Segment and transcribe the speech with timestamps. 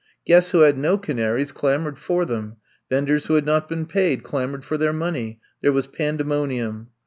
[0.25, 2.55] Guests who had no canaries clamored for them.
[2.89, 5.39] Venders who had not been paid clamored for their money.
[5.61, 6.87] There was pandemonium.